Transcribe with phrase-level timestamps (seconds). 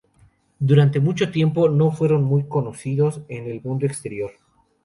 [0.57, 4.31] Durante mucho tiempo no fueron muy conocidos en el mundo exterior.